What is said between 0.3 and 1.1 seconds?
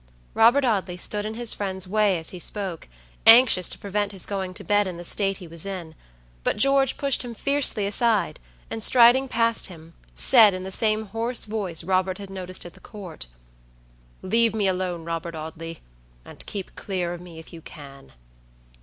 Robert Audley